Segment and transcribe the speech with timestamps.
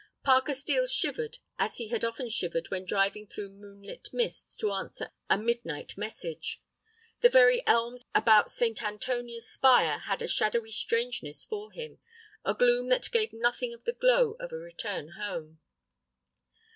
[0.23, 5.11] Parker Steel shivered as he had often shivered when driving through moonlit mists to answer
[5.29, 6.59] a midnight message.
[7.21, 8.81] The very elms about St.
[8.81, 11.99] Antonia's spire had a shadowy strangeness for him,
[12.43, 15.59] a gloom that gave nothing of the glow of a return home.